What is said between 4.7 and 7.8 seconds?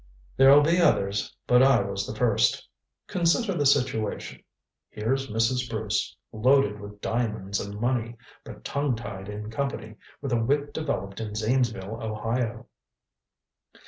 Here's Mrs. Bruce, loaded with diamonds and